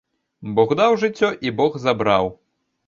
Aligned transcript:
Бог 0.59 0.73
даў 0.79 0.97
жыццё 1.03 1.31
і 1.49 1.55
бог 1.61 1.81
забраў. 1.89 2.37